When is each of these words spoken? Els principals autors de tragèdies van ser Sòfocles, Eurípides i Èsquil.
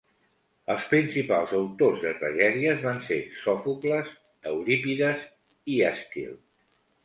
Els 0.75 0.85
principals 0.93 1.53
autors 1.57 1.99
de 2.07 2.13
tragèdies 2.23 2.81
van 2.87 3.03
ser 3.11 3.19
Sòfocles, 3.43 4.11
Eurípides 4.55 5.25
i 5.77 5.81
Èsquil. 5.95 6.37